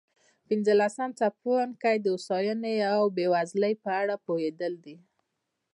پنځلسم 0.47 1.09
څپرکی 1.19 1.97
د 2.01 2.05
هوساینې 2.13 2.75
او 2.95 3.01
بېوزلۍ 3.15 3.73
په 3.83 3.89
اړه 4.01 4.15
پوهېدل 4.25 4.73
دي. 4.85 4.97